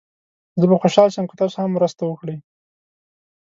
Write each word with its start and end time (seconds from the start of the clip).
زه 0.59 0.65
به 0.69 0.75
خوشحال 0.81 1.09
شم 1.15 1.25
که 1.29 1.35
تاسو 1.41 1.57
هم 1.61 1.69
مرسته 1.75 2.01
وکړئ. 2.05 2.37